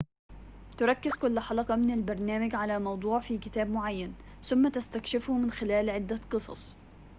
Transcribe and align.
تركز 0.77 1.17
كل 1.17 1.39
حلقة 1.39 1.75
من 1.75 1.91
البرنامج 1.93 2.55
على 2.55 2.79
موضوع 2.79 3.19
في 3.19 3.37
كتاب 3.37 3.69
معين 3.69 4.13
ثم 4.41 4.67
تستكشفه 4.69 5.33
من 5.33 5.51
خلال 5.51 5.89
عدة 5.89 6.19
قصص 6.31 6.77